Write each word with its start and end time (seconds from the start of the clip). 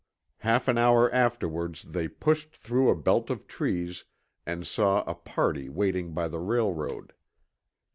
Half 0.39 0.67
an 0.67 0.79
hour 0.79 1.13
afterwards 1.13 1.83
they 1.83 2.07
pushed 2.07 2.55
through 2.55 2.89
a 2.89 2.95
belt 2.95 3.29
of 3.29 3.45
trees 3.45 4.05
and 4.47 4.65
saw 4.65 5.03
a 5.03 5.13
party 5.13 5.69
waiting 5.69 6.11
by 6.13 6.27
the 6.27 6.39
railroad. 6.39 7.13